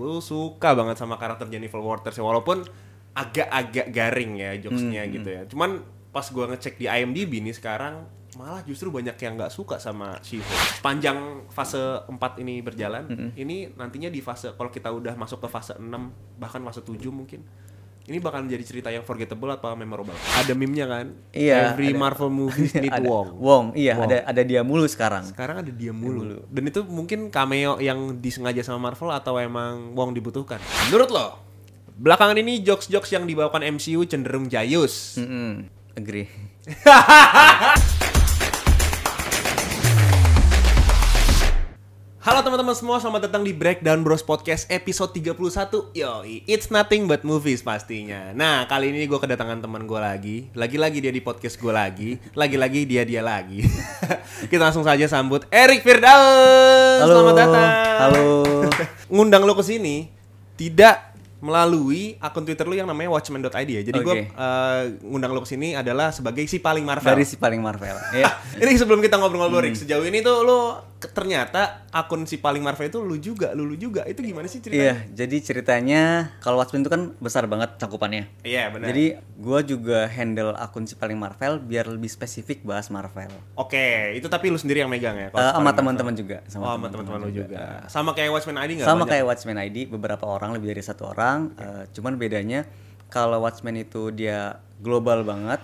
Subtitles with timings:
[0.00, 2.64] Gue suka banget sama karakter Jennifer Walters ya, walaupun
[3.12, 5.44] agak-agak garing ya jokesnya gitu ya.
[5.44, 8.08] Cuman pas gue ngecek di IMDb nih sekarang
[8.38, 10.80] malah justru banyak yang nggak suka sama She-Hulk.
[10.80, 15.76] Sepanjang fase 4 ini berjalan, ini nantinya di fase kalau kita udah masuk ke fase
[15.76, 15.84] 6
[16.40, 17.44] bahkan fase 7 mungkin
[18.08, 20.16] ini bakal menjadi cerita yang forgettable atau memorable.
[20.40, 21.06] Ada meme-nya kan?
[21.30, 22.00] Iya, Every ada.
[22.00, 23.28] Marvel movie need ada Wong.
[23.36, 24.08] Wong, iya Wong.
[24.08, 25.28] ada ada dia mulu sekarang.
[25.28, 26.42] Sekarang ada dia mulu.
[26.48, 30.58] Dan itu mungkin cameo yang disengaja sama Marvel atau emang Wong dibutuhkan.
[30.88, 31.26] Menurut lo,
[32.00, 35.20] belakangan ini jokes-jokes yang dibawakan MCU cenderung jayus.
[35.20, 36.26] Mm-mm, agree.
[42.20, 45.40] Halo teman-teman semua, selamat datang di Breakdown Bros Podcast episode 31
[45.96, 51.00] Yoi, it's nothing but movies pastinya Nah, kali ini gue kedatangan teman gue lagi Lagi-lagi
[51.00, 53.64] dia di podcast gue lagi Lagi-lagi dia-dia lagi
[54.52, 57.08] Kita langsung saja sambut Erik Firdaus Halo.
[57.08, 58.24] Selamat datang Halo.
[59.16, 60.12] Ngundang lo ke sini
[60.60, 61.08] Tidak
[61.40, 64.24] melalui akun Twitter lu yang namanya watchman.id ya Jadi gue Oke.
[64.28, 67.96] eh, ngundang lo ke sini adalah sebagai si paling Marvel Dari si paling Marvel.
[68.12, 68.28] Iya.
[68.60, 72.86] ini sebelum kita ngobrol-ngobrol Rick, sejauh ini tuh lo ke- ternyata akun si paling Marvel
[72.86, 74.04] itu lu juga, lu, lu juga.
[74.04, 74.94] Itu gimana sih Iya, ceritanya?
[75.10, 76.02] jadi ceritanya
[76.38, 78.28] kalau Watchmen itu kan besar banget cakupannya.
[78.44, 78.92] Iya, benar.
[78.92, 83.32] Jadi gua juga handle akun si paling Marvel biar lebih spesifik bahas Marvel.
[83.56, 85.28] Oke, itu tapi lu sendiri yang megang ya?
[85.28, 87.84] Eh, si sama teman-teman juga, Sama oh, teman-teman lu juga.
[87.88, 88.86] Sama kayak Watchmen ID nggak?
[88.86, 89.10] Sama Banyak?
[89.16, 91.52] kayak Watchmen ID, beberapa orang lebih dari satu orang.
[91.56, 92.68] eh, cuman bedanya
[93.08, 95.58] kalau Watchmen itu dia global banget,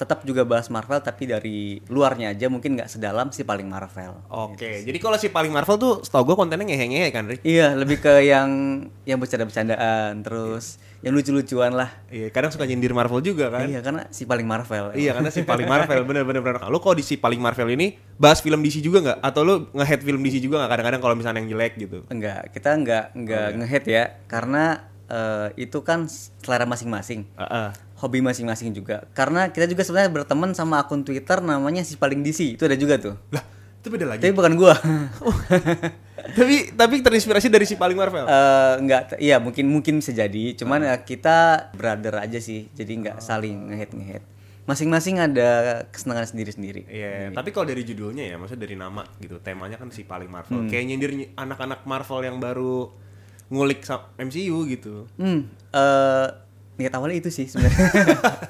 [0.00, 4.16] tetap juga bahas Marvel tapi dari luarnya aja mungkin nggak sedalam si paling Marvel.
[4.32, 7.44] Oke, jadi kalau si paling Marvel tuh setahu gue kontennya ngehe-ngehe kan, Rick?
[7.44, 8.48] Iya, lebih ke yang
[9.04, 11.92] yang bercanda-bercandaan, terus yang lucu-lucuan lah.
[12.08, 13.68] Iya, kadang suka nyindir Marvel juga kan?
[13.68, 14.96] Iya, karena si paling Marvel.
[14.96, 16.64] Iya karena si paling Marvel bener-bener bener.
[16.72, 19.18] Lu kalau di si paling Marvel ini bahas film DC juga nggak?
[19.20, 22.08] Atau lu nge-head film DC juga nggak kadang-kadang kalau misalnya yang jelek gitu?
[22.08, 26.08] Enggak, kita enggak enggak nge-hate ya, karena eh, itu kan
[26.40, 27.28] selera masing-masing.
[27.36, 27.68] Heeh.
[28.00, 29.04] Hobi masing-masing juga.
[29.12, 32.56] Karena kita juga sebenarnya berteman sama akun Twitter namanya si paling DC.
[32.56, 33.14] Itu ada juga tuh.
[33.28, 33.44] Lah,
[33.76, 34.24] itu beda lagi.
[34.24, 34.72] Tapi bukan gua.
[36.36, 38.24] tapi tapi terinspirasi dari si paling Marvel.
[38.24, 40.56] Eh, enggak, iya mungkin mungkin bisa jadi.
[40.56, 42.72] Cuman ya kita brother aja sih.
[42.72, 44.26] Jadi enggak saling nge-hate nge-hate.
[44.64, 46.86] Masing-masing ada kesenangan sendiri-sendiri.
[46.86, 50.70] Iya, tapi kalau dari judulnya ya, maksudnya dari nama gitu, temanya kan si paling Marvel.
[50.70, 52.86] Kayak nyindir ny- anak-anak Marvel yang baru
[53.50, 53.82] ngulik
[54.16, 55.10] MCU gitu.
[55.18, 56.28] Hmm, eh
[56.80, 57.84] niat awalnya itu sih sebenarnya.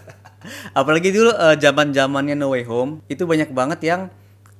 [0.78, 4.00] Apalagi dulu eh, zaman-zamannya No Way Home, itu banyak banget yang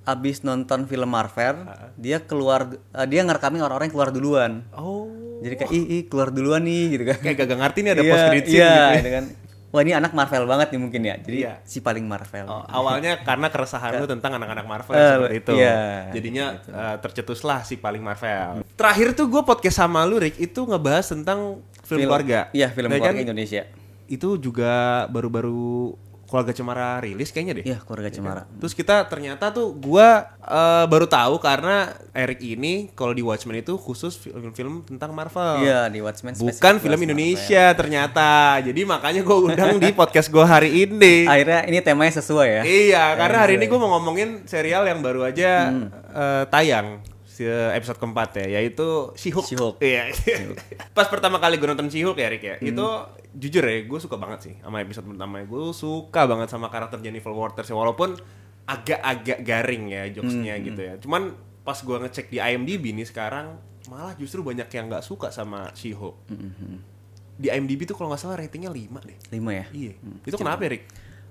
[0.04, 1.62] abis nonton film Marvel,
[1.94, 4.52] dia keluar eh, dia ngerekamin orang-orang yang keluar duluan.
[4.74, 5.06] Oh.
[5.40, 7.16] Jadi kayak ih, ih keluar duluan nih gitu kan.
[7.24, 8.76] Kayak gak ngerti nih ada Iya, post credit scene iya, gitu.
[8.76, 8.98] ya.
[8.98, 9.24] gitu kan.
[9.70, 11.14] Wah, ini anak Marvel banget nih mungkin ya.
[11.16, 11.62] Jadi Iya.
[11.62, 12.42] si paling Marvel.
[12.44, 15.52] Oh, awalnya karena keresahan lu tentang anak-anak Marvel yang seperti itu.
[15.54, 15.74] iya,
[16.10, 18.66] Jadinya eh, tercetuslah si paling Marvel.
[18.74, 22.50] Terakhir tuh gue podcast sama lu Rick itu ngebahas tentang film, keluarga.
[22.50, 23.14] Iya, film Ya kan?
[23.14, 23.62] keluarga Indonesia.
[24.06, 25.94] Itu juga baru-baru
[26.30, 27.64] keluarga Cemara rilis kayaknya deh.
[27.66, 28.42] Iya, keluarga Cemara.
[28.46, 33.74] Terus kita ternyata tuh gua eh, baru tahu karena Eric ini kalau di Watchmen itu
[33.74, 35.60] khusus film-film tentang Marvel.
[35.60, 38.62] Iya, di Watchmen Bukan film Indonesia ternyata.
[38.62, 41.26] Jadi makanya gue undang di podcast gue hari ini.
[41.26, 41.32] Marvel.
[41.34, 42.62] Akhirnya ini temanya sesuai ya.
[42.62, 45.90] Iya, karena hari ini gue mau ngomongin serial yang baru aja Hmm.
[45.90, 49.46] eh, tayang si episode keempat ya, yaitu She-Hulk.
[49.48, 49.76] She-Hulk.
[49.80, 50.12] Iya.
[50.96, 52.68] Pas pertama kali gue nonton She-Hulk ya, Rick ya, Hmm.
[52.68, 52.86] itu
[53.32, 55.42] jujur ya, gue suka banget sih sama episode pertama.
[55.42, 58.18] Gue suka banget sama karakter Jennifer Walters ya, walaupun
[58.64, 60.94] agak-agak garing ya jokesnya Hmm, gitu ya.
[60.98, 61.22] Cuman
[61.60, 63.58] pas gue ngecek di IMDb nih sekarang
[63.88, 66.16] malah justru banyak yang nggak suka sama She-Hulk.
[66.30, 66.78] Hmm,
[67.34, 69.16] Di IMDb tuh kalau nggak salah ratingnya 5 deh.
[69.32, 69.66] Lima ya.
[69.72, 69.92] Iya.
[70.22, 70.84] Itu kenapa ya, Rick?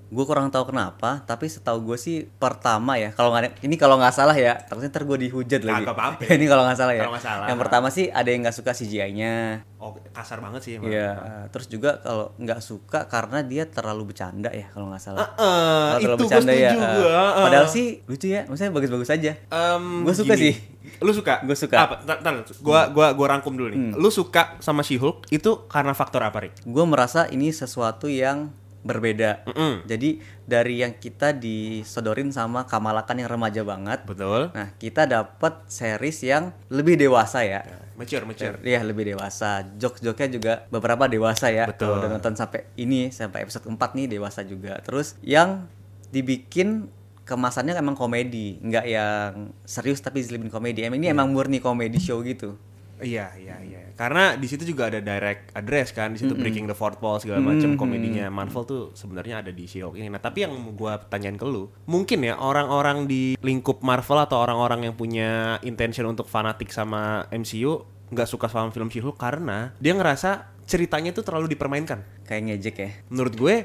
[0.09, 3.14] Gue kurang tahu kenapa, tapi setahu gue sih pertama ya.
[3.14, 5.86] Kalau nggak ini kalau nggak salah ya, takutnya ntar gue dihujat lagi.
[5.86, 6.22] Kagak apa-apa.
[6.38, 7.06] ini kalau nggak salah ya.
[7.06, 7.46] Nggak salah.
[7.46, 9.62] Yang pertama sih ada yang nggak suka CGI-nya.
[9.78, 10.90] Oh, kasar banget sih emang.
[10.90, 11.14] Iya.
[11.50, 15.30] Terus juga kalau nggak suka karena dia terlalu bercanda ya kalau nggak salah.
[15.30, 17.44] Eh, Kalau itu terlalu gue setuju eh, gua, eh.
[17.46, 19.31] Padahal sih lucu ya, maksudnya bagus-bagus aja.
[19.40, 20.44] Em, Gua suka gini.
[20.52, 20.53] sih.
[21.00, 21.46] Lu suka?
[21.46, 21.78] Gua suka.
[21.80, 21.96] Apa?
[22.02, 23.94] Tar, tar, gua gua gua rangkum dulu nih.
[23.94, 26.59] Lu suka sama She-Hulk itu karena faktor apa, Rick?
[26.66, 28.50] Gue merasa ini sesuatu yang
[28.81, 29.43] berbeda.
[29.49, 29.84] Mm-mm.
[29.85, 34.08] Jadi dari yang kita disodorin sama Kamala Khan yang remaja banget.
[34.08, 34.52] Betul.
[34.55, 37.61] Nah, kita dapat series yang lebih dewasa ya.
[37.99, 38.64] Mature, mature.
[38.64, 39.67] Iya, lebih dewasa.
[39.76, 41.67] Jokes-jokesnya juga beberapa dewasa ya.
[41.67, 41.91] Betul.
[41.91, 44.79] Kalau udah nonton sampai ini, sampai episode 4 nih dewasa juga.
[44.79, 45.67] Terus yang
[46.09, 46.87] dibikin
[47.28, 50.81] kemasannya emang komedi, nggak yang serius tapi diselimin komedi.
[50.87, 52.58] Emang ini emang murni komedi show gitu.
[52.99, 53.78] Iya, iya, iya.
[53.99, 57.43] Karena di situ juga ada direct address kan, di situ breaking the fourth wall segala
[57.43, 60.07] macam komedinya Marvel tuh sebenarnya ada di She-Hulk ini.
[60.07, 64.87] Nah, tapi yang gua tanyain ke lu, mungkin ya orang-orang di lingkup Marvel atau orang-orang
[64.87, 70.55] yang punya intention untuk fanatik sama MCU nggak suka sama film She-Hulk karena dia ngerasa
[70.63, 72.23] ceritanya itu terlalu dipermainkan.
[72.23, 72.90] Kayak ngejek ya.
[73.11, 73.55] Menurut gue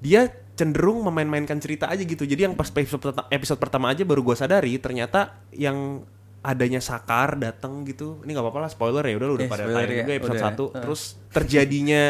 [0.00, 2.26] dia cenderung memain-mainkan cerita aja gitu.
[2.26, 6.02] Jadi yang pas episode pertama aja baru gue sadari ternyata yang
[6.48, 8.24] adanya Sakar datang gitu.
[8.24, 10.40] Ini nggak apa-apa lah spoiler ya udah lu udah Eh, pada tayang ya, juga episode
[10.40, 10.80] udah.
[10.80, 10.82] 1.
[10.88, 12.04] Terus terjadinya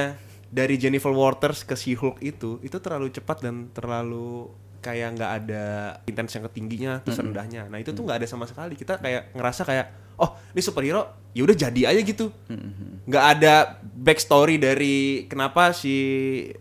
[0.49, 4.47] dari Jennifer Waters ke She-Hulk itu itu terlalu cepat dan terlalu
[4.79, 5.65] kayak nggak ada
[6.07, 7.67] intens yang ketingginya terus rendahnya.
[7.67, 8.79] Nah itu tuh nggak ada sama sekali.
[8.79, 9.87] Kita kayak ngerasa kayak
[10.23, 11.03] oh ini superhero
[11.35, 12.31] ya udah jadi aja gitu.
[13.11, 15.95] Nggak ada backstory dari kenapa si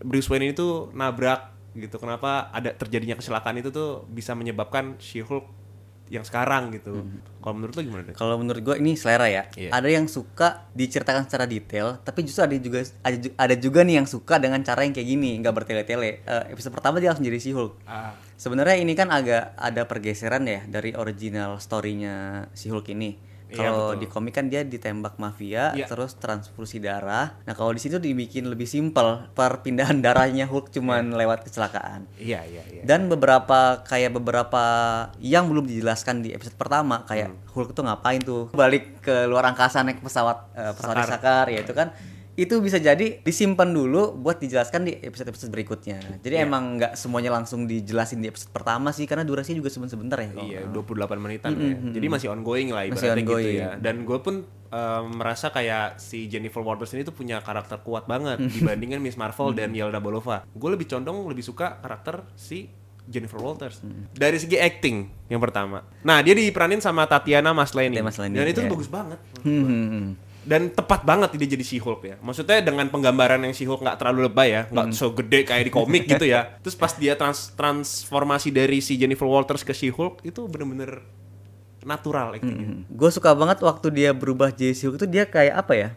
[0.02, 1.94] Bruce Wayne ini tuh nabrak gitu.
[2.02, 5.46] Kenapa ada terjadinya kecelakaan itu tuh bisa menyebabkan She-Hulk
[6.08, 7.04] yang sekarang gitu.
[7.38, 8.14] Kalau menurut lo gimana deh?
[8.16, 9.44] Kalau menurut gue ini selera ya.
[9.54, 9.70] Iya.
[9.72, 14.08] Ada yang suka diceritakan secara detail, tapi justru ada juga ada, ada juga nih yang
[14.08, 16.24] suka dengan cara yang kayak gini, nggak bertele-tele.
[16.24, 17.72] Eh, episode pertama dia langsung jadi She-Hulk.
[17.86, 18.16] Ah.
[18.34, 23.27] Sebenarnya ini kan agak ada pergeseran ya dari original story-nya She-Hulk ini.
[23.48, 23.98] Iya, Kalau betul.
[23.98, 25.88] di komik kan dia ditembak mafia, Iya.
[25.88, 27.40] terus transfusi darah.
[27.42, 32.04] Nah kalau di situ dibikin lebih simpel, perpindahan darahnya Hulk cuman lewat kecelakaan.
[32.14, 32.82] Iya iya iya.
[32.82, 34.62] Dan beberapa kayak beberapa
[35.18, 37.40] yang belum dijelaskan di episode pertama kayak Hmm.
[37.50, 41.08] Hulk tuh ngapain tuh balik ke luar angkasa naik pesawat eh, pesawat Sakar.
[41.10, 41.88] sakar ya itu kan
[42.38, 45.98] itu bisa jadi disimpan dulu buat dijelaskan di episode-episode berikutnya.
[46.18, 46.46] Jadi Iya.
[46.46, 50.30] emang nggak semuanya langsung dijelasin di episode pertama sih karena durasinya juga sebentar ya.
[50.30, 51.74] kalau Iya, nggak 28 menitan ya.
[51.90, 53.56] Jadi masih ongoing lah Masih ibaratnya gitu ongoing.
[53.58, 53.70] ya.
[53.76, 58.38] Dan gue pun em, merasa kayak si Jennifer Waters ini tuh punya karakter kuat banget
[58.38, 60.46] dibandingkan Miss Marvel dan Yelena Belova.
[60.46, 62.70] Gue lebih condong lebih suka karakter si
[63.02, 63.80] Jennifer Walters.
[64.12, 64.96] Dari segi acting
[65.26, 65.80] yang pertama.
[66.04, 67.96] Nah, dia diperanin sama Tatiana Maslany.
[67.96, 68.70] Tatiana Maslany, Dan itu tuh ya.
[68.70, 69.18] bagus banget.
[69.42, 70.08] Hmm, hmm, hmm.
[70.48, 72.16] Dan tepat banget dia jadi She-Hulk ya.
[72.24, 76.08] Maksudnya dengan penggambaran yang She-Hulk nggak terlalu lebay ya, nggak so gede kayak di komik
[76.08, 76.48] gitu ya.
[76.64, 81.04] Terus pas dia trans transformasi dari si Jennifer Walters ke She-Hulk itu bener-bener
[81.84, 82.88] natural actingnya.
[82.88, 85.88] Gue suka banget waktu dia berubah jadi Hulk itu dia kayak apa ya?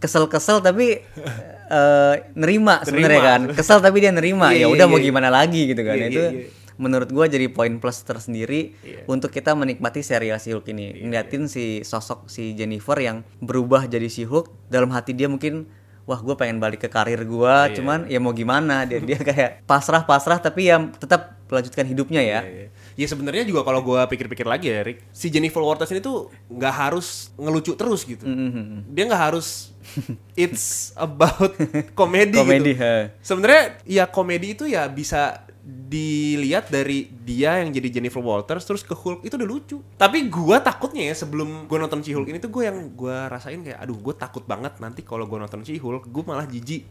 [0.00, 1.04] Kesel-kesel tapi
[1.78, 3.40] eh, nerima sebenarnya kan.
[3.52, 4.56] Kesel tapi dia nerima.
[4.56, 5.06] Iya, ya iya, udah mau iya.
[5.12, 5.96] gimana lagi gitu kan.
[6.00, 6.63] Iya, itu iya, iya.
[6.76, 9.06] Menurut gua jadi poin plus tersendiri Iya.
[9.06, 11.02] untuk kita menikmati serial si Hulk ini.
[11.02, 15.66] Ngeliatin si sosok si Jennifer yang berubah jadi si Hulk dalam hati dia mungkin
[16.04, 19.64] wah gue pengen balik ke karir gua Iya, cuman ya mau gimana dia dia kayak
[19.64, 22.68] pasrah pasrah tapi ya tetap melanjutkan hidupnya ya Iya, iya.
[22.94, 26.70] Ya sebenarnya juga kalau gua pikir-pikir lagi ya, Rick, si Jennifer Walters ini tuh nggak
[26.70, 28.22] harus ngelucu terus gitu.
[28.22, 28.94] Mm-hmm.
[28.94, 29.74] Dia nggak harus
[30.38, 31.58] it's about
[31.98, 33.10] komedi, Komedi, gitu.
[33.18, 38.92] Sebenarnya ya komedi itu ya bisa dilihat dari dia yang jadi Jennifer Walters terus ke
[38.92, 39.76] Hulk itu udah lucu.
[39.96, 43.64] Tapi gua takutnya ya sebelum gua nonton si Hulk ini tuh gue yang gua rasain
[43.64, 46.84] kayak aduh gue takut banget nanti kalau gua nonton si Hulk gue malah jijik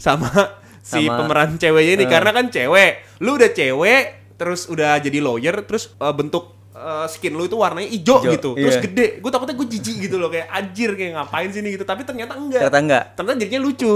[0.00, 0.30] sama
[0.80, 3.20] si Sama- pemeran ceweknya ini karena kan cewek.
[3.20, 4.04] Lu udah cewek
[4.40, 8.56] terus udah jadi lawyer terus uh, bentuk uh, skin lu itu warnanya hijau gitu.
[8.56, 8.84] Terus iya.
[8.88, 9.06] gede.
[9.20, 11.84] Gue takutnya gue jijik gitu loh kayak anjir kayak ngapain sih ini gitu.
[11.84, 13.92] Tapi ternyata enggak ternyata enggak ternyata jadinya lucu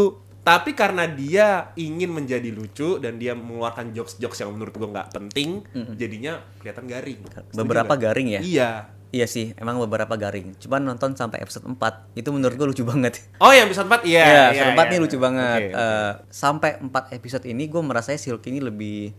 [0.51, 5.63] tapi karena dia ingin menjadi lucu dan dia mengeluarkan jokes-jokes yang menurut gua nggak penting
[5.95, 8.03] jadinya kelihatan garing Setuju beberapa nggak?
[8.03, 8.71] garing ya iya
[9.11, 10.55] Iya sih, emang beberapa garing.
[10.55, 11.83] Cuman nonton sampai episode 4
[12.15, 13.19] itu menurut gue lucu banget.
[13.43, 14.87] oh yang episode 4 iya Iya, iya, episode 4 iya.
[14.87, 15.59] nih lucu banget.
[15.59, 15.83] Oke, oke.
[15.83, 19.11] Eh, sampai 4 episode ini gue merasa si Hulk ini lebih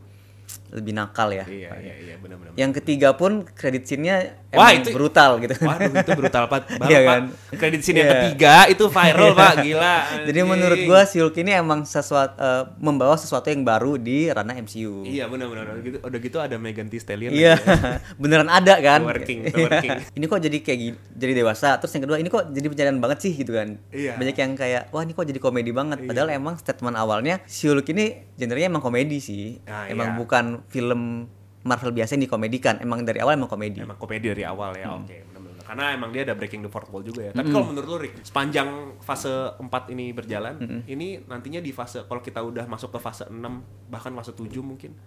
[0.69, 1.43] lebih nakal ya.
[1.43, 4.15] iya iya iya benar-benar Yang ketiga pun kredit scene-nya
[4.51, 5.55] Wah, emang itu- brutal gitu.
[5.57, 7.23] Waduh itu brutal banget Iya pak kan?
[7.53, 8.15] Kredit scene yang Iya.
[8.17, 10.47] ketiga itu viral pak Gila Jadi anjing.
[10.47, 15.03] menurut gue si Hulk ini emang sesuatu eh, membawa sesuatu yang baru di ranah MCU.
[15.03, 17.99] Iya benar-benar udah gitu, udah gitu ada Megan Thee Stallion Iya, ya.
[18.21, 18.99] beneran ada kan?
[19.01, 19.55] Working, Iya.
[19.61, 19.91] working.
[20.13, 21.75] ini kok jadi kayak gini, jadi dewasa.
[21.77, 23.75] Terus yang kedua, ini kok jadi bercandaan banget sih gitu kan?
[23.89, 24.15] Iya.
[24.15, 25.99] Banyak yang kayak, wah ini kok jadi komedi banget.
[26.01, 29.59] Padahal emang statement awalnya si Hulk ini genrenya emang komedi sih.
[29.63, 30.17] Ah, emang iya.
[30.17, 31.25] bukan film
[31.61, 32.81] Marvel biasa yang dikomedikan.
[32.81, 33.85] Emang dari awal emang komedi.
[33.85, 35.05] Emang komedi dari awal ya, Hmm.
[35.05, 35.61] oke benar-benar.
[35.61, 37.31] Karena emang dia ada breaking the fourth wall juga ya.
[37.31, 39.29] Tapi kalau menurut lu Rick, sepanjang fase
[39.61, 40.81] 4 ini berjalan, Hmm.
[40.89, 44.97] ini nantinya di fase kalau kita udah masuk ke fase 6 bahkan fase 7 mungkin,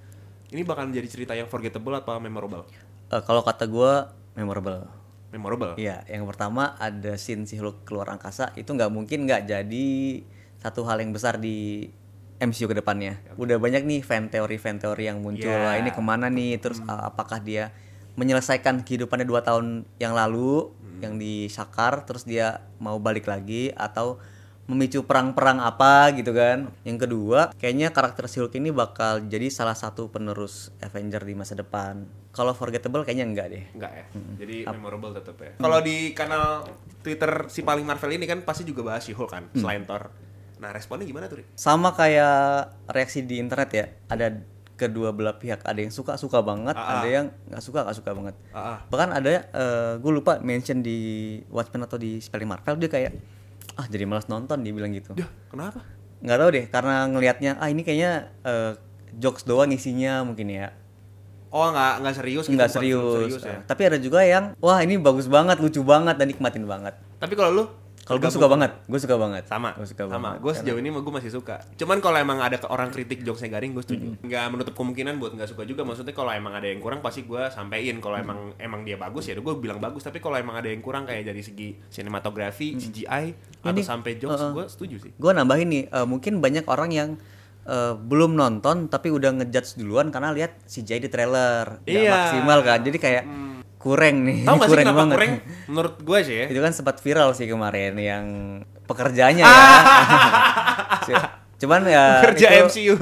[0.48, 2.62] ini bakal menjadi cerita yang forgettable atau memorable?
[3.10, 3.92] Eh, kalau kata gue
[4.38, 4.86] memorable.
[5.34, 5.74] Memorable.
[5.74, 9.86] Iya, yang pertama ada scene si Hulk keluar angkasa itu nggak mungkin nggak jadi
[10.62, 11.90] satu hal yang besar di
[12.44, 13.18] MCU ke depannya.
[13.40, 15.48] Udah banyak nih fan teori fan teori yang muncul.
[15.48, 15.72] Ya.
[15.72, 16.60] Wah, ini ke mana nih?
[16.60, 17.72] Terus uh, apakah dia
[18.14, 20.70] menyelesaikan kehidupannya dua tahun yang lalu
[21.02, 24.22] yang di Sakar, terus dia mau balik lagi atau
[24.64, 26.72] memicu perang-perang apa gitu kan?
[26.88, 31.52] Yang kedua, kayaknya karakter si Hulk ini bakal jadi salah satu penerus Avenger di masa
[31.52, 32.08] depan.
[32.32, 33.64] Kalau forgettable kayaknya enggak deh.
[33.76, 34.06] Enggak ya.
[34.40, 35.52] Jadi memorable tetap ya.
[35.60, 36.64] Kalau di kanal
[37.04, 40.08] Twitter si paling Marvel ini kan pasti juga bahas She-Hulk kan, selain Thor.
[40.58, 43.84] Nah, responnya gimana tuh, sama kayak reaksi di internet ya.
[44.08, 44.38] Ada
[44.74, 45.62] kedua belah pihak.
[45.62, 46.94] Ada yang suka suka banget Ah, ah.
[47.02, 48.34] ada yang nggak suka nggak suka banget.
[48.50, 48.78] Ah, ah.
[48.90, 49.46] bahkan ada
[49.98, 50.98] gue lupa mention di
[51.50, 53.12] Watchmen atau di spelling Marvel dia kayak
[53.74, 55.14] ah jadi malas nonton dia bilang gitu.
[55.14, 55.82] Dah, kenapa?
[56.24, 58.72] nggak tahu deh karena ngelihatnya ah ini kayaknya eh,
[59.20, 60.72] jokes doang isinya mungkin ya.
[61.54, 63.54] Oh, nggak nggak serius gitu, nggak bukan film serius, ya.
[63.54, 66.98] Eh, tapi ada juga yang wah ini bagus banget lucu banget dan nikmatin banget.
[67.22, 67.64] Tapi kalau lu
[68.04, 69.42] kalau gue suka banget gue suka banget.
[69.48, 70.36] Sama gue suka sama.
[70.36, 70.38] banget.
[70.44, 71.56] Gue sejauh ini gue masih suka.
[71.80, 74.20] Cuman kalau emang ada ke- orang kritik jokesnya garing gue setuju.
[74.20, 75.88] Nggak menutup kemungkinan buat nggak suka juga.
[75.88, 78.04] Maksudnya kalau emang ada yang kurang pasti gue sampein.
[78.04, 80.04] Kalau emang emang dia bagus ya gue bilang bagus.
[80.04, 83.24] Tapi kalau emang ada yang kurang kayak dari segi sinematografi CGI
[83.64, 84.52] atau Ini, sampai jokes uh-uh.
[84.52, 85.12] gue setuju sih.
[85.16, 87.10] Gue nambahin nih eh, mungkin banyak orang yang
[87.64, 91.80] eh, belum nonton tapi udah ngejudge duluan karena lihat CGI di trailer.
[91.88, 92.12] Iya.
[92.12, 92.84] maksimal kan.
[92.84, 93.24] Jadi kayak
[93.84, 95.16] kurang nih tahu nggak sih kenapa banget.
[95.20, 95.32] kurang
[95.68, 96.46] menurut gue sih ya.
[96.48, 98.24] Itu kan sempat viral sih kemarin yang
[98.88, 99.60] pekerjaannya ya.
[101.60, 102.96] Cuman ya kerja MCU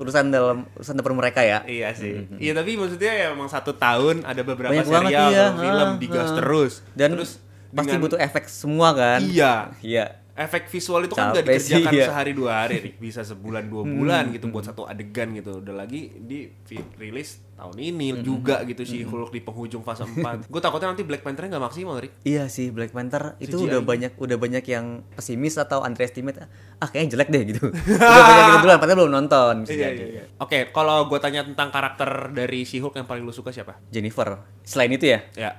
[0.00, 1.66] urusan dalam urusan dapur mereka ya.
[1.66, 2.30] Iya sih.
[2.38, 5.46] Iya tapi maksudnya ya emang satu tahun ada beberapa banyak serial iya.
[5.58, 6.36] film digas ah.
[6.38, 6.72] terus.
[6.94, 7.42] dan terus
[7.74, 9.20] pasti dengan- butuh efek semua kan?
[9.20, 9.74] Iya.
[9.82, 12.06] iya efek visual itu kan Capek sih, dikerjakan iya.
[12.08, 16.48] sehari dua hari bisa sebulan dua bulan gitu buat satu adegan gitu udah lagi di
[16.96, 20.16] rilis tahun ini juga gitu si Hulk di penghujung fase 4
[20.52, 23.68] gue takutnya nanti Black Panther nggak maksimal Rik Iya sih Black Panther itu CGI.
[23.68, 26.48] udah banyak udah banyak yang pesimis atau underestimate
[26.80, 27.68] ah kayaknya jelek deh gitu
[28.00, 29.92] udah banyak gitu duluan padahal belum nonton Iya, jadi.
[29.94, 30.24] iya, iya.
[30.40, 33.76] Oke, kalau gue tanya tentang karakter dari si Hulk yang paling lu suka siapa?
[33.92, 35.52] Jennifer selain itu ya Ya.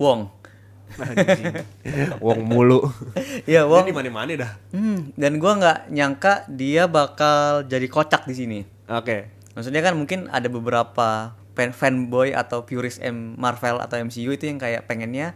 [0.00, 0.32] Wong
[2.18, 2.86] Wong mulu.
[3.44, 4.52] Iya Dia Wong di mana-mana dah.
[4.70, 9.30] hmm, dan gua nggak nyangka dia bakal jadi kocak di sini Oke.
[9.52, 14.58] maksudnya kan mungkin ada beberapa fan fanboy atau purist M Marvel atau MCU itu yang
[14.58, 15.32] kayak pengennya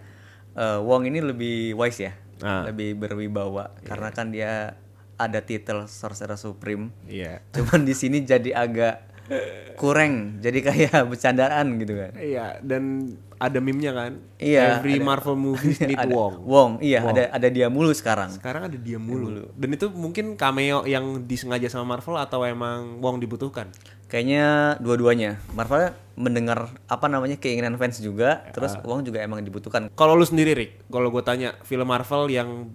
[0.52, 2.62] eh, Wong ini lebih wise ya Ah.
[2.62, 4.78] lebih berwibawa karena kan dia
[5.14, 7.42] ada titel Sorcerer Supreme Iya.
[7.50, 8.94] cuman di sini jadi agak
[9.74, 14.18] kurang jadi kayak bercandaan gitu kan Iya, dan ada meme-nya kan?
[14.34, 15.06] Iya, Every ada.
[15.06, 16.34] Marvel movie need ada Wong.
[16.42, 17.14] Wong iya Wong.
[17.14, 19.46] ada ada dia mulu sekarang Sekarang ada dia mulu.
[19.54, 23.70] Dan itu mungkin cameo yang disengaja sama Marvel atau emang Wong dibutuhkan?
[24.08, 28.80] kayaknya dua-duanya Marvel mendengar apa namanya keinginan fans juga terus Ah.
[28.82, 32.72] Wong juga emang dibutuhkan Kalau lu sendiri, Rick, kalau gue tanya film Marvel yang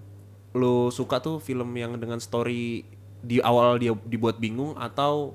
[0.53, 2.86] lu suka tuh film yang dengan story
[3.19, 5.33] di awal dia dibuat bingung atau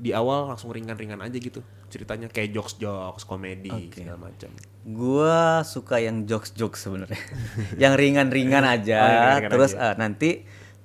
[0.00, 4.48] di awal langsung ringan-ringan aja gitu ceritanya kayak jokes-jokes komedi segala macam.
[4.82, 7.20] Gua suka yang jokes-jokes sebenarnya.
[7.82, 9.84] yang ringan-ringan aja, Oh, yang ringan-ringan terus aja.
[9.84, 10.30] eh, nanti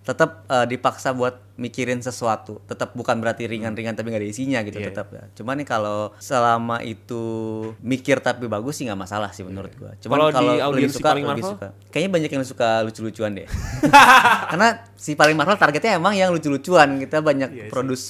[0.01, 2.59] tetap eh, dipaksa buat mikirin sesuatu.
[2.63, 5.23] Tetap bukan berarti ringan-ringan tapi nggak ada isinya gitu Iya, tetap ya.
[5.33, 7.23] Cuman nih kalau selama itu
[7.79, 9.95] mikir tapi bagus sih nggak masalah sih menurut gua.
[9.95, 11.53] Cuman Kalau lebih suka paling lebih Marvel?
[11.55, 11.67] suka.
[11.87, 13.47] Kayaknya banyak yang suka lucu-lucuan deh.
[14.51, 16.99] Karena si paling Marvel targetnya emang yang lucu-lucuan.
[16.99, 17.71] Kita banyak Iya sih.
[17.71, 18.05] produce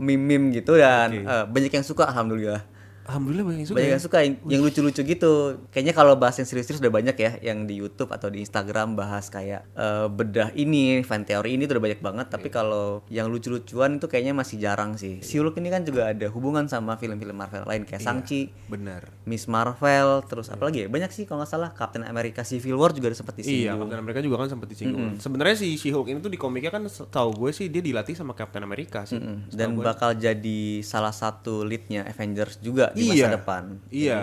[0.00, 2.64] meme-meme gitu dan eh, banyak yang suka alhamdulillah
[3.10, 3.76] Alhamdulillah banyak yang suka.
[3.76, 3.94] banyak ya.
[3.98, 5.32] yang suka yang, yang lucu-lucu gitu.
[5.74, 9.26] Kayaknya kalau bahas yang serius-serius udah banyak ya yang di YouTube atau di Instagram bahas
[9.26, 12.26] kayak eh, bedah ini fan teori ini tuh udah banyak banget.
[12.30, 15.18] Tapi kalau yang lucu-lucuan itu kayaknya masih jarang sih.
[15.26, 19.10] Si Hulk ini kan juga ada hubungan sama film-film Marvel lain kayak Shang-Chi Benar.
[19.26, 20.88] Miss Marvel terus apa lagi ya?
[20.88, 24.00] Banyak sih kalau nggak salah Captain America Civil War juga ada sempat Iya, disinggung Captain
[24.04, 25.18] America juga kan sempat disinggung.
[25.18, 28.62] Sebenarnya si She-Hulk ini tuh di komiknya kan tahu gue sih dia dilatih sama Captain
[28.62, 29.18] America sih.
[29.18, 33.26] Mm, dan bakal jadi salah satu leadnya Avengers juga di iya.
[33.32, 34.20] masa depan Iya.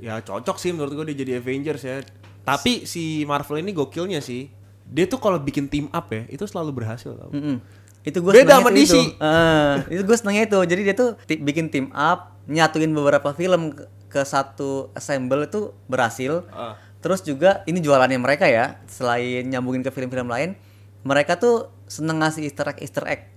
[0.00, 2.00] Ya cocok sih menurut gue dia jadi Avengers ya.
[2.42, 4.48] Tapi si Marvel ini gokilnya sih.
[4.90, 7.30] Dia tuh kalau bikin team up ya, itu selalu berhasil tau.
[7.30, 7.62] Mm-mm.
[8.02, 8.90] Itu gue Beda sama DC.
[8.90, 9.00] Itu.
[9.22, 10.58] Ah, itu gue senengnya itu.
[10.66, 16.48] Jadi dia tuh bikin team up, nyatuin beberapa film ke, ke satu assemble itu berhasil.
[16.50, 16.80] Ah.
[17.04, 20.56] Terus juga ini jualannya mereka ya, selain nyambungin ke film-film lain,
[21.04, 23.30] mereka tuh seneng ngasih easter egg easter egg.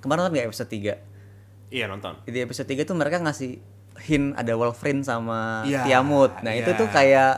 [0.00, 1.74] Kemarin kan nggak episode 3.
[1.74, 2.14] Iya nonton.
[2.26, 3.58] Di episode 3 tuh mereka ngasih
[3.98, 6.32] hint ada Wolverine sama Iya, Tiamut.
[6.40, 6.78] Nah, itu iya.
[6.78, 7.32] tuh kayak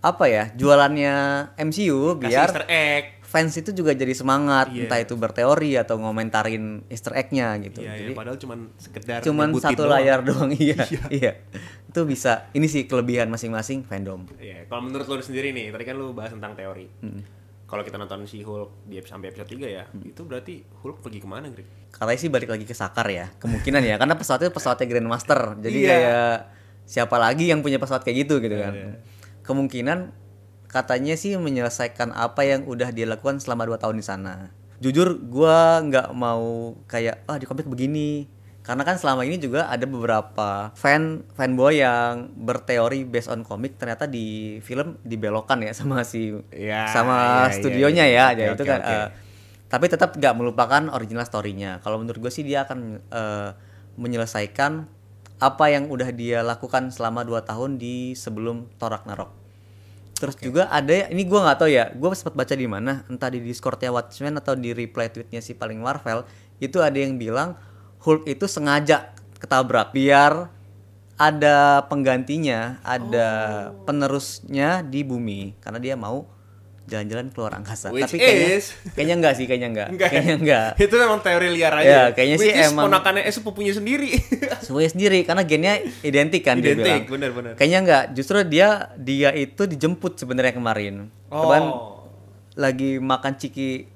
[0.00, 0.44] apa ya?
[0.54, 1.14] Jualannya
[1.56, 3.04] MCU Kasih biar Easter egg.
[3.20, 4.88] fans itu juga jadi semangat Iya.
[4.88, 7.84] entah itu berteori atau ngomentarin Easter egg-nya gitu.
[7.84, 9.92] Iya, jadi iya, padahal cuman sekedar cuman satu doang.
[9.94, 10.80] layar doang iya.
[11.14, 11.32] iya.
[11.86, 12.50] Itu bisa.
[12.50, 14.26] Ini sih kelebihan masing-masing fandom.
[14.36, 16.90] Iya, kalau menurut lu sendiri nih, tadi kan lu bahas tentang teori.
[17.70, 21.22] Kalau kita nonton si Hulk di ep- sampai episode 3 ya, itu berarti Hulk pergi
[21.22, 21.70] ke mana, Grik?
[21.88, 23.30] Katanya sih balik lagi ke Sakar ya.
[23.38, 25.54] Kemungkinan ya karena pesawatnya pesawatnya Grandmaster.
[25.56, 25.88] Jadi Iya.
[25.88, 26.30] kayak
[26.82, 28.74] siapa lagi yang punya pesawat kayak gitu gitu kan.
[28.74, 28.90] Iya.
[29.40, 30.10] Kemungkinan
[30.66, 34.50] katanya sih menyelesaikan apa yang udah dia lakukan selama 2 tahun di sana.
[34.78, 38.26] Jujur gua nggak mau kayak ah di komik begini.
[38.70, 44.06] Karena kan selama ini juga ada beberapa fan fanboy yang berteori based on komik ternyata
[44.06, 48.24] di film dibelokkan ya sama si Iya, sama iya, studionya ya.
[48.30, 48.94] Oke, Ya itu oke, kan oke.
[48.94, 49.08] eh,
[49.66, 51.82] tapi tetap nggak melupakan original story-nya.
[51.82, 53.50] Kalau menurut gue sih dia akan eh,
[53.98, 54.86] menyelesaikan
[55.40, 59.34] apa yang udah dia lakukan selama 2 tahun di sebelum Thor Ragnarok.
[60.14, 63.40] Terus juga ada ini gua nggak tahu ya, gua sempat baca di mana, entah di
[63.40, 66.28] Discordnya Watchmen atau di reply tweetnya si paling Marvel,
[66.60, 67.56] itu ada yang bilang
[68.00, 70.48] Hulk itu sengaja ketabrak biar
[71.14, 73.28] ada penggantinya, ada
[73.84, 76.24] penerusnya di bumi karena dia mau
[76.88, 77.92] jalan-jalan keluar angkasa.
[77.92, 79.88] Which Tapi kayaknya, is- kayaknya enggak sih, kayaknya enggak.
[79.94, 80.08] Enggak.
[80.10, 80.68] Kayaknya enggak.
[80.88, 81.86] Itu memang teori liar aja.
[81.86, 84.10] Ya, kayaknya sih Which is emang- ponakannya eh sepupunya sendiri.
[84.64, 86.98] Semuanya sendiri karena gennya identik kan dia bilang.
[86.98, 87.52] Identik, benar-benar.
[87.54, 90.94] Kayaknya enggak, justru dia dia itu dijemput sebenarnya kemarin.
[91.30, 91.46] Oh.
[92.58, 93.86] lagi makan ciki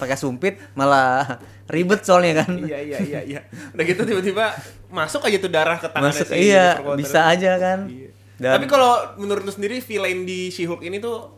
[0.00, 2.50] pakai sumpit malah ribet soalnya kan.
[2.64, 3.40] iya iya iya iya.
[3.76, 4.56] Udah gitu tiba-tiba
[4.88, 7.86] masuk aja tuh darah ke tangannya Masuk si iya, bisa aja kan.
[7.86, 8.08] Iya.
[8.38, 11.36] Dan Tapi kalau menurut lu sendiri villain di She-Hulk ini tuh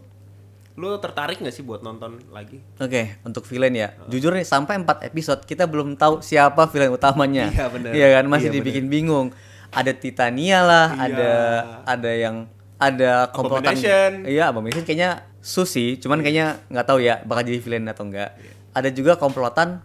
[0.79, 2.61] lu tertarik nggak sih buat nonton lagi?
[2.79, 3.89] Oke, untuk villain ya.
[4.07, 7.51] Jujur nih sampai 4 episode kita belum tahu siapa villain utamanya.
[7.51, 7.91] Iya, bener.
[7.93, 9.35] Iya kan, masih Iya, dibikin bingung.
[9.75, 11.05] Ada Titania lah, Iya.
[11.05, 11.33] ada
[11.85, 12.37] ada yang
[12.81, 13.77] ada komplotan.
[14.25, 18.37] Iya, Abomination kayaknya Susi, cuman kayaknya nggak tahu ya bakal jadi villain atau enggak.
[18.37, 18.53] Iya.
[18.77, 19.81] Ada juga komplotan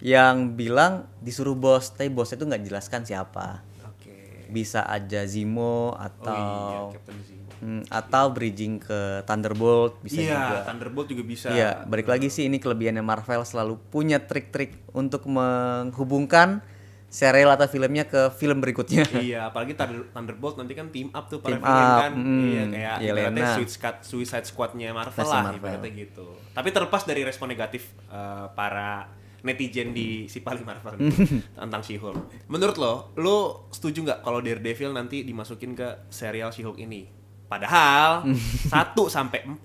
[0.00, 3.66] yang bilang disuruh bos, tapi bosnya itu nggak jelaskan siapa.
[3.84, 4.46] Oke.
[4.48, 7.44] Bisa aja Zemo Oh iya, atau Captain Zemo.
[7.58, 10.58] hmm, atau bridging ke Thunderbolt bisa Iya, juga.
[10.64, 11.48] Thunderbolt juga bisa.
[11.48, 16.62] Iya, balik lagi sih ini kelebihannya Marvel selalu punya trik-trik untuk menghubungkan
[17.08, 19.02] serial atau filmnya ke film berikutnya.
[19.24, 22.12] iya, apalagi Thunder- Thunderbolt nanti kan team up tuh para Team up, kan.
[22.14, 25.58] mm, iya, kayak ibaratnya Suicide Squad, Suicide Squad-nya Marvel Versi lah, Marvel.
[25.58, 26.26] ibaratnya gitu.
[26.52, 29.08] Tapi terlepas dari respon negatif eh, para
[29.40, 30.98] netizen di si paling Marvel
[31.56, 32.46] tentang She-Hulk.
[32.46, 33.36] Menurut lo, lo
[33.68, 37.06] setuju nggak kalau Daredevil nanti dimasukin ke serial She-Hulk ini?
[37.44, 38.26] Padahal
[38.68, 38.74] 1
[39.08, 39.62] sampai 4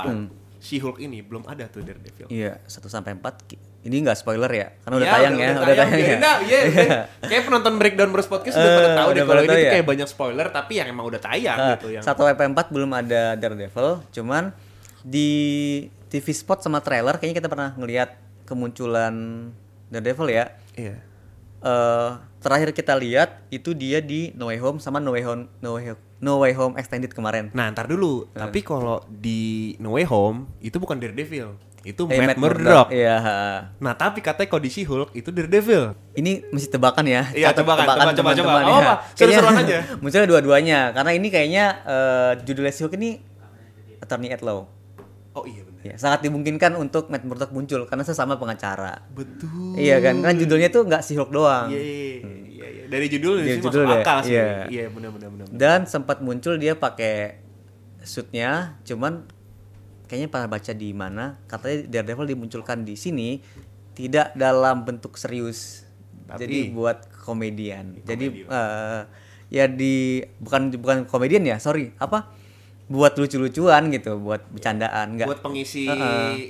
[0.59, 2.29] She-Hulk ini belum ada tuh Daredevil.
[2.29, 3.83] Iya, 1 sampai 4.
[3.83, 4.67] Ini nggak spoiler ya?
[4.79, 5.97] Karena udah Ya, tayang ya, udah tayang ya.
[5.99, 6.99] Biarin dah, iya, iya.
[7.27, 9.59] Kayak penonton Breakdown Bros Podcast udah Eh, pada tahu deh udah kalau ini tahu tuh
[9.59, 9.71] ya?
[9.73, 11.99] kayak banyak spoiler tapi yang emang udah tayang Nah, gitu yang.
[11.99, 14.43] 1 sampai 4 belum ada Daredevil, cuman
[15.03, 15.29] di
[16.07, 18.15] TV spot sama trailer kayaknya kita pernah ngelihat
[18.47, 19.15] kemunculan
[19.93, 20.45] Daredevil ya.
[20.73, 20.95] Iya.
[21.63, 22.11] eh
[22.43, 25.95] terakhir kita lihat itu dia di No Way Home sama No Way Home No Way,
[26.19, 27.55] no Way Home Extended kemarin.
[27.55, 28.27] Nah, ntar dulu.
[28.33, 28.41] Eh.
[28.41, 31.55] Tapi kalau di No Way Home itu bukan Daredevil.
[31.83, 32.87] Itu Eh, Matt, Matt Murdock.
[32.91, 33.15] Iya.
[33.79, 35.95] Nah, tapi katanya kalau di She-Hulk itu Daredevil.
[36.15, 37.27] Ini masih tebakan ya.
[37.31, 38.51] Iya, tebakan, coba, coba, teman-teman coba.
[38.55, 38.67] ya.
[38.67, 38.93] Oh, apa?
[39.15, 39.91] Seru-seruan Kayaknya aja.
[40.03, 43.09] Munculnya dua-duanya karena ini kayaknya eh, judulnya She-Hulk ini
[43.99, 44.67] Attorney at Law.
[45.31, 45.72] Oh iya benar.
[45.83, 49.03] Ya, sangat dimungkinkan untuk Matt Murdock muncul karena sesama pengacara.
[49.11, 49.75] Betul.
[49.75, 50.23] Iya kan?
[50.23, 51.67] Kan judulnya tuh nggak She-Hulk doang.
[51.67, 52.83] Iya, iya, iya.
[52.87, 54.31] Dari judul Dari sih judul masuk deh, akal sih.
[54.31, 54.47] iya.
[54.71, 55.45] Iya, benar benar benar.
[55.51, 57.43] Dan sempat muncul dia pakai
[57.99, 59.27] suitnya, cuman
[60.07, 63.43] kayaknya pernah baca di mana katanya Daredevil dimunculkan di sini
[63.91, 65.83] tidak dalam bentuk serius,
[66.27, 67.99] Tapi- jadi buat komedian.
[68.03, 69.01] Jadi eh,
[69.49, 72.31] ya di bukan bukan komedian ya, sorry apa?
[72.85, 75.27] Buat lucu-lucuan gitu, buat bercandaan, enggak.
[75.27, 75.87] buat pengisi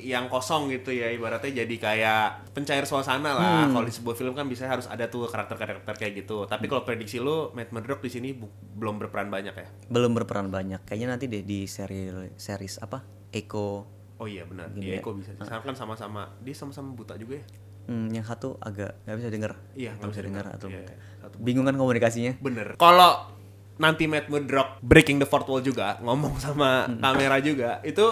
[0.04, 3.72] yang kosong gitu ya ibaratnya jadi kayak pencair suasana lah Hmm.
[3.72, 7.18] kalau di sebuah film kan bisa harus ada tuh karakter-karakter kayak gitu tapi kalau prediksi
[7.18, 8.34] lu Matt Murdock di sini
[8.74, 10.82] belum berperan banyak ya Belum berperan banyak.
[10.84, 13.06] Kayaknya nanti deh di serial series apa?
[13.30, 15.02] Echo oh iya benar iya ya.
[15.02, 17.46] kok bisa kan sama-sama dia sama-sama buta juga ya
[17.84, 19.52] Hmm, yang satu agak nggak bisa denger.
[19.76, 20.96] Iya, nggak bisa dengar atau Iya, iya.
[21.36, 22.40] Bingung kan komunikasinya?
[22.40, 23.28] bener kalau
[23.76, 27.00] nanti Matt Murdock breaking the fourth wall juga ngomong sama Hmm.
[27.00, 28.06] kamera juga itu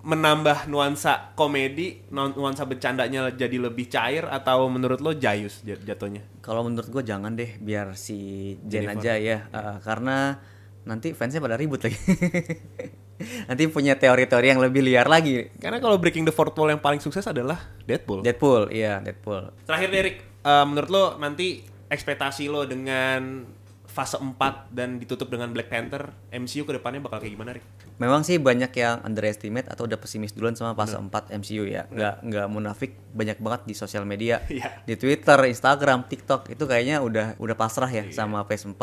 [0.00, 6.22] menambah nuansa komedi nu- nuansa bercandanya jadi lebih cair atau menurut lo jayus jat- jatuhnya
[6.38, 8.16] Kalau menurut gue jangan deh biar si
[8.62, 8.94] Jen Jennifer.
[8.96, 10.38] aja ya, Uh, karena
[10.82, 11.98] nanti fansnya pada ribut lagi.
[13.48, 15.50] nanti punya teori-teori yang lebih liar lagi.
[15.52, 18.22] Karena kalau Breaking the Fourth Wall yang paling sukses adalah Deadpool.
[18.22, 19.50] Deadpool, iya Deadpool.
[19.64, 23.44] Terakhir Derek, eh, menurut lo nanti ekspektasi lo dengan
[23.88, 24.36] fase 4
[24.70, 27.64] dan ditutup dengan Black Panther, MCU ke depannya bakal kayak gimana, Rick?
[27.96, 31.88] Memang sih banyak yang underestimate atau udah pesimis duluan sama fase 4 MCU ya.
[31.88, 34.44] Nggak nggak munafik banyak banget di sosial media.
[34.52, 34.84] Iya.
[34.84, 38.80] Di Twitter, Instagram, TikTok itu kayaknya udah udah pasrah ya sama PS4.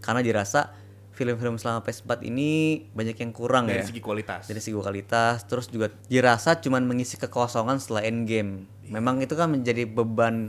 [0.00, 0.72] Karena dirasa
[1.10, 2.50] film-film selama PS4 ini
[2.90, 3.84] banyak yang kurang Dari ya.
[3.84, 4.48] segi kualitas.
[4.48, 9.84] dari segi kualitas terus juga dirasa cuman mengisi kekosongan setelah endgame memang itu kan menjadi
[9.84, 10.48] beban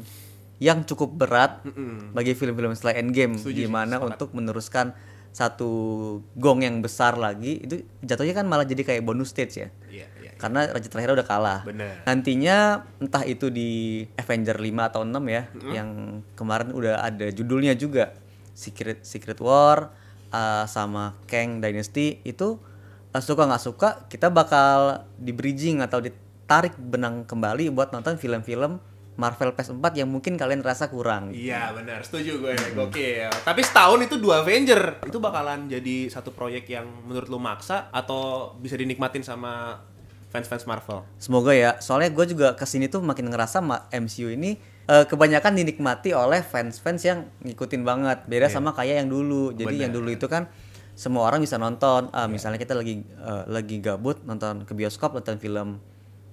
[0.61, 1.65] yang cukup berat
[2.13, 4.09] bagi film-film setelah endgame Setuju gimana sepakat.
[4.13, 4.93] untuk meneruskan
[5.31, 5.71] satu
[6.35, 10.31] gong yang besar lagi itu jatuhnya kan malah jadi kayak bonus stage ya Iya, iya.
[10.35, 11.59] karena Raja Terakhir udah kalah.
[11.63, 12.03] Bener.
[12.03, 15.89] Nantinya entah itu di Avenger 5 atau 6 ya, yang
[16.35, 18.11] kemarin udah ada judulnya juga
[18.51, 19.95] Secret Secret War
[20.29, 22.59] uh, sama Kang Dynasty itu
[23.09, 28.83] uh, suka nggak suka kita bakal di bridging atau ditarik benang kembali buat nonton film-film
[29.19, 31.35] Marvel PS4 yang mungkin kalian rasa kurang.
[31.35, 32.55] Iya benar, setuju gue.
[32.71, 33.27] Gokil.
[33.43, 35.03] Tapi setahun itu dua Avenger.
[35.03, 39.83] Itu bakalan jadi satu proyek yang menurut lu maksa atau bisa dinikmatin sama
[40.31, 41.03] fans-fans Marvel?
[41.19, 41.75] Semoga ya.
[41.83, 43.59] Soalnya gue juga ke sini tuh makin ngerasa
[43.91, 44.55] MCU ini
[44.87, 48.23] eh, kebanyakan dinikmati oleh fans-fans yang ngikutin banget.
[48.31, 49.51] Beda sama kayak yang dulu.
[49.51, 50.47] Jadi yang dulu itu kan
[50.95, 52.07] semua orang bisa nonton.
[52.15, 55.83] Ah, Misalnya kita lagi eh, lagi gabut nonton ke bioskop nonton film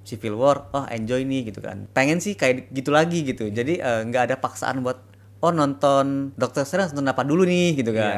[0.07, 1.89] Civil War, oh enjoy nih gitu kan.
[1.93, 3.49] Pengen sih kayak gitu lagi gitu.
[3.49, 5.09] Jadi eh, nggak ada paksaan buat
[5.43, 8.15] oh nonton Doctor Strange nonton apa dulu nih gitu kan.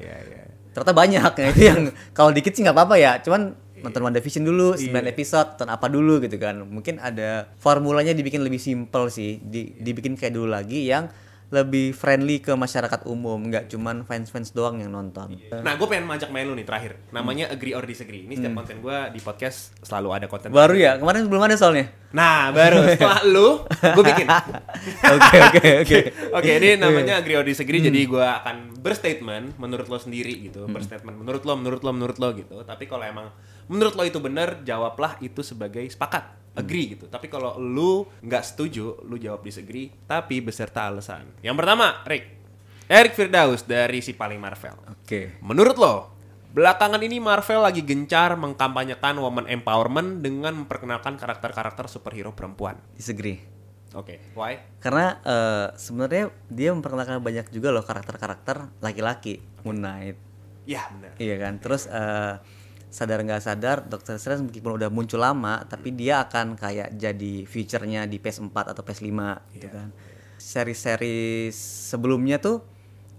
[0.00, 0.42] iya, iya.
[0.72, 1.80] ternyata banyak ya itu yang
[2.16, 6.22] kalau dikit sih nggak apa-apa ya cuman nonton WandaVision dulu 9 episode nonton apa dulu
[6.22, 11.10] gitu kan mungkin ada formulanya dibikin lebih simple sih di, dibikin kayak dulu lagi yang
[11.52, 16.32] lebih friendly ke masyarakat umum nggak cuman fans-fans doang yang nonton Nah, gue pengen ngajak
[16.32, 16.96] main lu nih terakhir.
[17.12, 18.24] Namanya Agree or Disagree.
[18.24, 20.48] Ini setiap konten gue di podcast selalu ada konten.
[20.48, 24.28] baru ya kemarin belum ada soalnya Nah, baru setelah lu, gue bikin.
[25.16, 25.98] oke oke oke
[26.40, 27.80] Oke, ini namanya agree or disagree.
[27.80, 30.68] Jadi gue akan berstatement menurut lo sendiri gitu.
[30.68, 32.56] Berstatement menurut lo, menurut lo, menurut lo gitu.
[32.64, 33.32] Tapi kalau emang
[33.68, 36.41] menurut lo itu benar, jawablah itu sebagai sepakat.
[36.52, 37.08] Agree gitu.
[37.08, 39.88] Tapi kalau lu nggak setuju, lu jawab disagree.
[40.04, 41.24] Tapi beserta alasan.
[41.40, 42.24] Yang pertama, Rick.
[42.92, 44.76] Eric Firdaus dari si paling Marvel.
[44.84, 46.12] oke Menurut lo,
[46.52, 52.76] belakangan ini Marvel lagi gencar mengkampanyekan woman empowerment dengan memperkenalkan karakter-karakter superhero perempuan.
[52.92, 53.40] disagree
[53.96, 54.60] Oke, why?
[54.80, 61.18] karena eh, sebenarnya dia memperkenalkan banyak juga loh karakter-karakter laki-laki Moon Knight Ya, benar.
[61.18, 62.34] Iya kan, terus eh,
[62.92, 68.04] sadar nggak sadar Doctor Strange meskipun udah muncul lama, tapi dia akan kayak jadi future-nya
[68.04, 69.10] di PS4 atau PS5
[69.56, 69.88] gitu kan.
[70.36, 72.60] Seri-seri sebelumnya tuh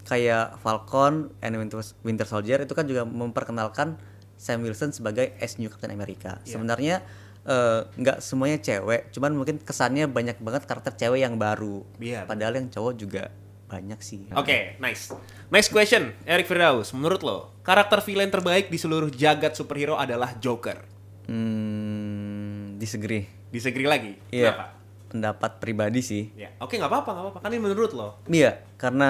[0.05, 1.57] kayak Falcon and
[2.05, 3.97] Winter, Soldier itu kan juga memperkenalkan
[4.37, 6.37] Sam Wilson sebagai as new Captain America.
[6.45, 7.01] Sebenarnya
[7.47, 11.81] eh, nggak semuanya cewek, cuman mungkin kesannya banyak banget karakter cewek yang baru.
[11.97, 12.29] Iya.
[12.29, 13.33] Padahal yang cowok juga
[13.73, 14.29] banyak sih.
[14.31, 15.09] Oke, nice.
[15.49, 16.93] Next question, Eric Firdaus.
[16.93, 20.85] Menurut lo, karakter villain terbaik di seluruh jagat superhero adalah Joker.
[21.25, 23.25] Hmm, disagree.
[23.49, 24.13] Disagree lagi?
[24.29, 24.53] Iya.
[24.53, 24.65] Kenapa?
[25.07, 26.29] Pendapat pribadi sih.
[26.33, 27.39] Ya, oke nggak apa-apa, nggak apa-apa.
[27.41, 28.17] Kan ini menurut lo.
[28.25, 29.09] Iya, karena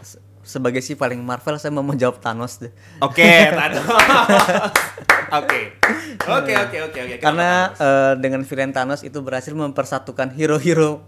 [0.00, 2.70] se- sebagai si paling Marvel saya mau menjawab Thanos deh.
[2.98, 3.26] Oke,
[3.58, 3.82] Thanos.
[5.32, 5.74] Oke.
[6.24, 7.14] Oke, oke, oke, oke.
[7.18, 11.06] Karena eh, dengan villain Thanos itu berhasil mempersatukan hero-hero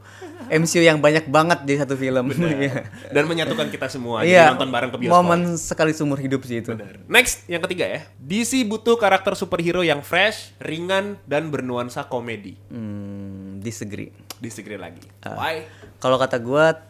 [0.48, 2.30] MCU yang banyak banget di satu film.
[2.58, 2.88] Iya.
[3.12, 4.24] Dan menyatukan kita semua.
[4.24, 4.50] Iya.
[4.50, 5.14] Jadi nonton bareng ke bioskop.
[5.20, 6.74] Momen sekali seumur hidup sih itu.
[7.06, 8.00] Next, yang ketiga ya.
[8.18, 12.56] DC butuh karakter superhero yang fresh, ringan, dan bernuansa komedi.
[12.72, 14.10] Hmm, disagree.
[14.40, 15.04] Disagree lagi.
[15.22, 15.36] Ah.
[15.38, 15.68] Why?
[16.00, 16.88] Kalau kata gua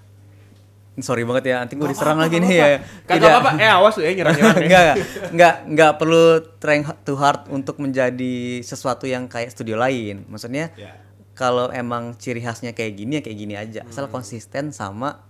[0.98, 2.66] sorry banget ya, nanti gue diserang lagi nih ya.
[3.06, 3.30] Kagak Tidak.
[3.30, 3.50] apa-apa.
[3.62, 4.58] Eh, awas lu ya nyerang-nyerang.
[4.58, 4.66] ya.
[4.66, 4.94] enggak,
[5.30, 6.22] enggak, enggak perlu
[6.58, 8.34] trying too hard untuk menjadi
[8.66, 10.26] sesuatu yang kayak studio lain.
[10.26, 10.94] Maksudnya Ya.
[11.38, 15.22] Kalau emang ciri khasnya kayak gini ya kayak gini aja, asal konsisten sama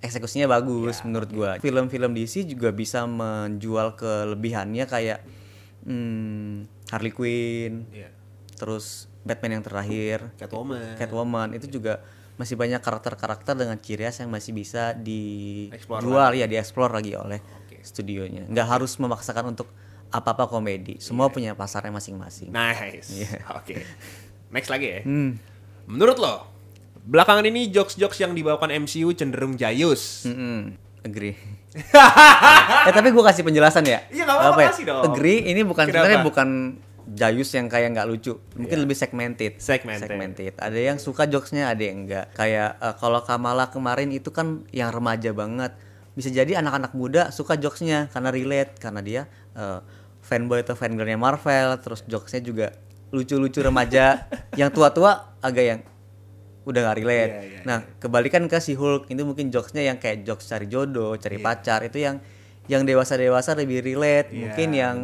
[0.00, 1.50] eksekusinya bagus menurut gua.
[1.60, 5.20] Film-film DC juga bisa menjual kelebihannya kayak
[5.84, 8.08] hmm, Harley Quinn, Iya.
[8.56, 10.96] terus Batman yang terakhir, Catwoman.
[10.96, 12.00] Catwoman itu juga
[12.38, 17.42] masih banyak karakter-karakter dengan ciri khas yang masih bisa dijual ya dieksplor lagi oleh
[17.82, 18.46] studionya.
[18.48, 19.68] Nggak harus memaksakan untuk
[20.08, 20.96] apa-apa komedi.
[21.02, 22.48] Semua punya pasarnya masing-masing.
[22.48, 23.12] Nice.
[23.12, 23.44] Iya.
[23.52, 23.76] Oke.
[24.52, 25.00] Next lagi ya.
[25.04, 25.36] Hmm.
[25.88, 26.44] Menurut lo,
[27.08, 30.28] belakangan ini jokes-jokes yang dibawakan MCU cenderung jayus.
[30.28, 30.76] Mm-mm.
[31.04, 31.36] Agree.
[32.88, 34.04] eh tapi gue kasih penjelasan ya.
[34.12, 34.70] Iya, nggak apa-apa, ya?
[34.72, 35.02] kasih dong.
[35.08, 36.04] Agree ini bukan Kenapa?
[36.04, 36.48] sebenarnya bukan
[37.08, 39.56] Jayus yang kayak nggak lucu, mungkin lebih segmented.
[39.56, 40.52] Segmented.
[40.60, 42.36] Ada yang suka jokesnya, ada yang enggak.
[42.36, 45.72] Kayak eh, kalau Kamala kemarin itu kan yang remaja banget.
[46.12, 49.22] Bisa jadi anak-anak muda suka jokesnya karena relate, karena dia
[49.56, 49.80] eh,
[50.20, 51.80] fanboy atau fangirlnya Marvel.
[51.80, 52.66] Terus jokesnya juga
[53.12, 54.28] lucu-lucu remaja.
[54.60, 55.80] yang tua-tua agak yang
[56.68, 57.32] udah gak relate.
[57.32, 61.16] Iya, iya, nah, kebalikan ke si Hulk itu mungkin jokesnya yang kayak jokes cari jodoh,
[61.16, 62.20] cari pacar itu yang
[62.68, 64.28] yang dewasa-dewasa lebih relate.
[64.28, 64.96] Iya, mungkin yang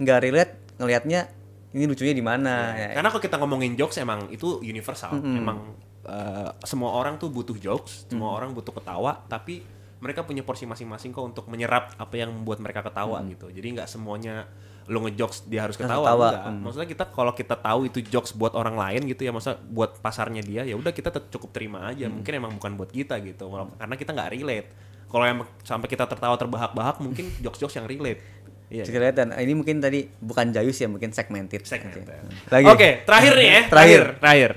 [0.00, 1.28] nggak relate ngelihatnya
[1.76, 2.72] ini lucunya di mana.
[2.72, 5.20] Ya, Karena kalau kita ngomongin jokes emang itu universal.
[5.20, 5.76] Emang
[6.08, 9.60] eh, semua orang tuh butuh jokes, semua orang butuh ketawa, tapi
[10.00, 13.52] mereka punya porsi masing-masing kok untuk menyerap apa yang membuat mereka ketawa gitu.
[13.52, 14.48] Jadi nggak semuanya
[14.86, 16.42] lo ngejokes dia harus ketawa, ketawa, enggak.
[16.62, 20.40] Maksudnya kita kalau kita tahu itu jokes buat orang lain gitu ya, masa buat pasarnya
[20.40, 22.06] dia ya udah kita cukup terima aja.
[22.06, 23.46] Mungkin emang bukan buat kita gitu.
[23.46, 24.68] Walau- Karena kita nggak relate.
[25.06, 28.22] Kalau emang sampai kita tertawa terbahak-bahak mungkin jokes-jokes yang relate.
[28.66, 28.82] Iya.
[28.82, 29.26] Bisa kelihatan.
[29.32, 31.62] Ini mungkin tadi bukan Jayus ya, mungkin segmented.
[31.62, 32.02] Segmented.
[32.02, 32.50] Oke.
[32.50, 32.66] Lagi.
[32.66, 33.60] Oke, terakhir nih ya.
[33.70, 34.02] Terakhir.
[34.18, 34.50] Terakhir.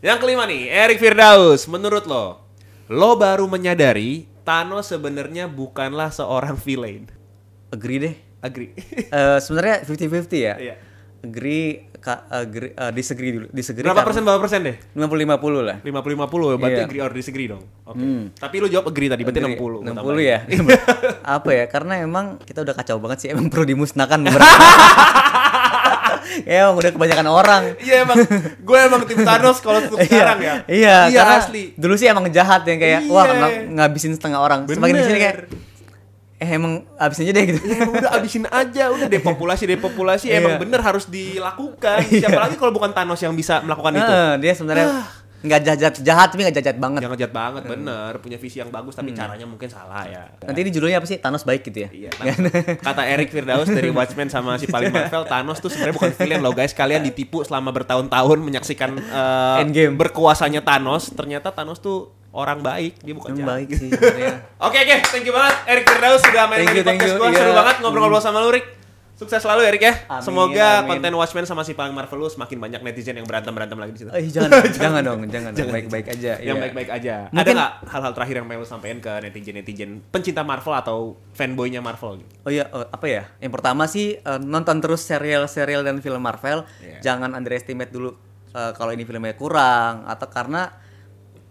[0.00, 1.68] Yang kelima nih, Eric Firdaus.
[1.68, 2.40] Menurut lo,
[2.88, 7.06] lo baru menyadari Thanos sebenarnya bukanlah seorang villain.
[7.68, 8.14] Agree deh.
[8.42, 8.70] Agree.
[9.12, 10.54] Eh, sebenarnya 50-50 ya.
[10.56, 10.74] Iya.
[11.22, 13.46] Agree ka- gri- eh, disagree dulu.
[13.48, 14.76] Disagree Berapa karena- persen berapa persen deh?
[14.92, 15.76] 50-50 lah.
[15.80, 16.84] 50-50 berarti Iya.
[16.84, 17.62] agree or disagree dong.
[17.84, 18.02] Oke.
[18.34, 19.54] Tapi lu jawab agree tadi berarti 60.
[19.80, 20.38] gua 60 ya.
[21.38, 21.64] Apa ya?
[21.66, 23.28] Karena emang kita udah kacau banget sih.
[23.30, 24.50] Emang perlu dimusnahkan beberapa.
[26.42, 27.62] ya emang udah kebanyakan orang.
[27.78, 28.16] Iya emang
[28.58, 30.54] gue emang tim Thanos kalau untuk sekarang ya.
[30.64, 31.64] Iya, iya karena asli.
[31.74, 33.34] dulu sih emang jahat yang kayak wah Iya.
[33.36, 34.64] ng- ngabisin setengah orang.
[34.64, 35.36] Semakin di sini kayak
[36.42, 37.58] eh emang abisin aja deh gitu.
[37.62, 40.42] Ya udah abisin aja, udah depopulasi depopulasi Iya.
[40.42, 42.02] emang bener harus dilakukan.
[42.22, 44.02] Siapa lagi kalau bukan Thanos yang bisa melakukan itu?
[44.04, 44.88] Heeh, dia sebenarnya
[45.42, 47.02] nggak jahat jahat tapi nggak jahat banget.
[47.02, 50.30] Yang ngejat banget bener, punya visi yang bagus tapi caranya mungkin salah ya.
[50.40, 51.18] Nanti ini judulnya apa sih?
[51.18, 51.88] Thanos baik gitu ya?
[51.90, 52.10] Iya,
[52.86, 56.54] kata Eric Firdaus dari Watchmen sama si paling Marvel, Thanos tuh sebenarnya bukan villain loh
[56.54, 56.70] guys.
[56.70, 59.94] Kalian ditipu selama bertahun-tahun menyaksikan eh, Endgame.
[59.94, 61.10] berkuasanya Thanos.
[61.10, 63.48] Ternyata Thanos tuh orang baik, dia bukan jahat.
[63.52, 64.34] baik sih sebenarnya.
[64.58, 67.36] Oke oke, thank you banget Erik Firdaus sudah main Thank di you, podcast.
[67.36, 67.54] Seru Iya.
[67.54, 68.66] banget ngobrol-ngobrol sama lu, Rik.
[69.12, 69.94] Sukses selalu Erik ya.
[70.10, 70.98] Amin, Semoga amin.
[70.98, 74.10] konten Watchmen sama si paling Marvel lu semakin banyak netizen yang berantem-berantem lagi di situ.
[74.10, 75.70] Eh, jangan, jangan dong, jangan, dong.
[75.70, 76.32] baik-baik aja.
[76.36, 76.62] Yang iya.
[76.66, 77.14] baik-baik aja.
[77.22, 80.98] Ada Mungkin- nggak hal-hal terakhir yang pengen lu sampaikan ke netizen-netizen pencinta Marvel atau
[81.30, 82.32] fanboynya Marvel gitu?
[82.40, 83.22] Oh iya, eh, apa ya?
[83.38, 86.66] Yang pertama sih eh, nonton terus serial-serial dan film Marvel.
[86.80, 86.98] Iya.
[87.04, 88.10] Jangan underestimate dulu
[88.50, 90.66] eh, kalau ini filmnya kurang atau karena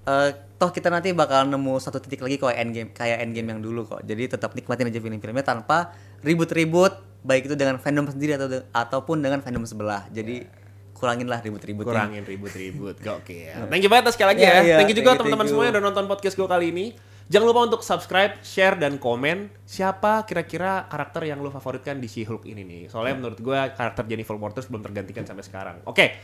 [0.04, 3.86] eh, toh kita nanti bakal nemu satu titik lagi kayak endgame kayak endgame yang dulu
[3.86, 4.02] kok.
[4.02, 9.20] Jadi tetap nikmatin aja film-filmnya tanpa ribut-ribut baik itu dengan fandom sendiri atau de- ataupun
[9.20, 10.06] dengan fandom sebelah.
[10.08, 10.46] Jadi
[10.92, 11.90] kuranginlah ribut-ributnya.
[12.06, 12.96] Kurangin ribut-ribut.
[13.06, 13.66] Gokil.
[13.68, 14.62] Thank you banget sekali lagi Iya, ya.
[14.62, 14.78] iya.
[14.78, 15.68] Thank you juga teman-teman thank semua you.
[15.68, 16.86] yang udah nonton podcast gue kali ini.
[17.26, 22.44] Jangan lupa untuk subscribe, share, dan komen siapa kira-kira karakter yang lu favoritkan di She-Hulk
[22.44, 22.82] ini nih.
[22.86, 25.80] Soalnya menurut gue karakter Jennifer Walters belum tergantikan sampai sekarang.
[25.88, 26.20] Oke,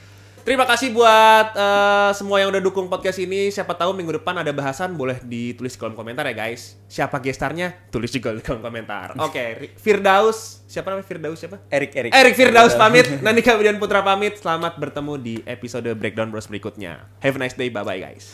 [0.47, 3.51] terima kasih buat eh, semua yang udah dukung podcast ini.
[3.51, 6.79] Siapa tahu minggu depan ada bahasan boleh ditulis di kolom komentar ya guys.
[6.87, 7.91] Siapa gestarnya?
[7.91, 9.19] Tulis juga di kolom komentar.
[9.19, 10.63] Oke, Ri- Firdaus.
[10.71, 11.59] Siapa namanya Firdaus siapa?
[11.67, 12.11] Erik Erik.
[12.15, 14.39] Erik Firdaus pamit, Nandika Widian Putra pamit.
[14.39, 17.03] Selamat bertemu di episode Breakdown Bros berikutnya.
[17.19, 18.31] Have a nice day, bye bye guys.